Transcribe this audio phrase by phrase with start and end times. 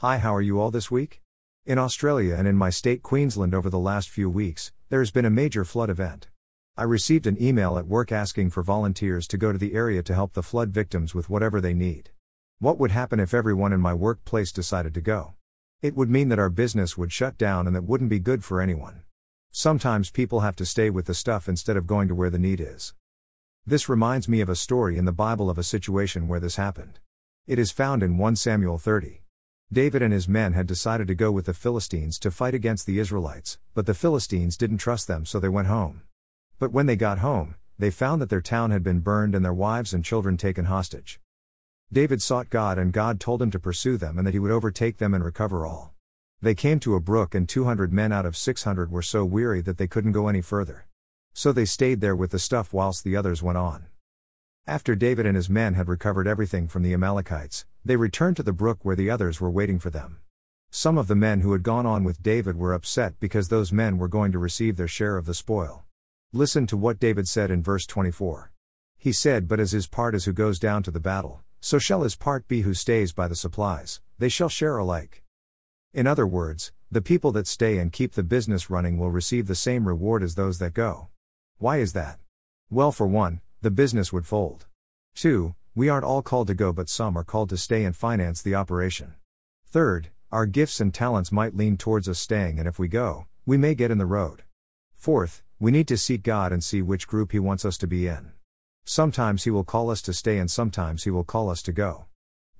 [0.00, 1.20] Hi, how are you all this week?
[1.66, 5.26] In Australia and in my state Queensland over the last few weeks, there has been
[5.26, 6.28] a major flood event.
[6.74, 10.14] I received an email at work asking for volunteers to go to the area to
[10.14, 12.12] help the flood victims with whatever they need.
[12.60, 15.34] What would happen if everyone in my workplace decided to go?
[15.82, 18.62] It would mean that our business would shut down and that wouldn't be good for
[18.62, 19.02] anyone.
[19.50, 22.62] Sometimes people have to stay with the stuff instead of going to where the need
[22.62, 22.94] is.
[23.66, 27.00] This reminds me of a story in the Bible of a situation where this happened.
[27.46, 29.19] It is found in 1 Samuel 30.
[29.72, 32.98] David and his men had decided to go with the Philistines to fight against the
[32.98, 36.02] Israelites, but the Philistines didn't trust them so they went home.
[36.58, 39.54] But when they got home, they found that their town had been burned and their
[39.54, 41.20] wives and children taken hostage.
[41.92, 44.98] David sought God and God told him to pursue them and that he would overtake
[44.98, 45.94] them and recover all.
[46.42, 49.78] They came to a brook and 200 men out of 600 were so weary that
[49.78, 50.86] they couldn't go any further.
[51.32, 53.86] So they stayed there with the stuff whilst the others went on.
[54.70, 58.52] After David and his men had recovered everything from the Amalekites, they returned to the
[58.52, 60.20] brook where the others were waiting for them.
[60.70, 63.98] Some of the men who had gone on with David were upset because those men
[63.98, 65.86] were going to receive their share of the spoil.
[66.32, 68.52] Listen to what David said in verse 24.
[68.96, 72.02] He said, But as his part is who goes down to the battle, so shall
[72.02, 75.24] his part be who stays by the supplies, they shall share alike.
[75.92, 79.56] In other words, the people that stay and keep the business running will receive the
[79.56, 81.08] same reward as those that go.
[81.58, 82.20] Why is that?
[82.70, 84.66] Well, for one, the business would fold.
[85.16, 85.54] 2.
[85.74, 88.54] We aren't all called to go, but some are called to stay and finance the
[88.54, 89.14] operation.
[89.66, 93.58] Third, our gifts and talents might lean towards us staying, and if we go, we
[93.58, 94.44] may get in the road.
[94.94, 98.06] Fourth, we need to seek God and see which group He wants us to be
[98.06, 98.32] in.
[98.84, 102.06] Sometimes He will call us to stay and sometimes He will call us to go.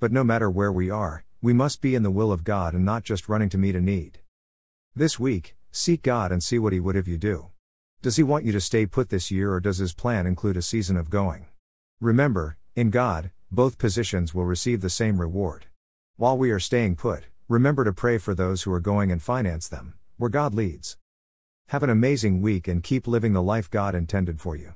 [0.00, 2.84] But no matter where we are, we must be in the will of God and
[2.84, 4.18] not just running to meet a need.
[4.96, 7.50] This week, seek God and see what He would if you do.
[8.00, 10.62] Does He want you to stay put this year or does His plan include a
[10.62, 11.46] season of going?
[12.00, 15.66] Remember, in God, both positions will receive the same reward.
[16.16, 19.66] While we are staying put, remember to pray for those who are going and finance
[19.66, 20.96] them, where God leads.
[21.68, 24.74] Have an amazing week and keep living the life God intended for you.